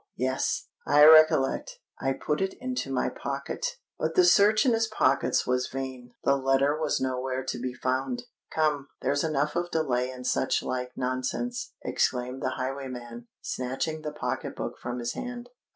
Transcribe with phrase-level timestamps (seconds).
[0.17, 6.15] yes—I recollect—I put it into my pocket——" But the search in his pockets was vain:
[6.23, 8.23] the letter was nowhere to be found.
[8.49, 14.79] "Come—there's enough of delay and such like nonsense," exclaimed the highwayman, snatching the pocket book
[14.81, 15.49] from his hand.